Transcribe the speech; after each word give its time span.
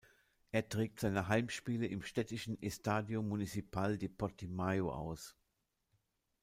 Er 0.51 0.67
trägt 0.67 0.99
seine 0.99 1.27
Heimspiele 1.27 1.85
im 1.85 2.01
städtischen 2.01 2.59
Estádio 2.59 3.21
Municipal 3.21 3.99
de 3.99 4.09
Portimão 4.09 4.89
aus. 4.89 5.35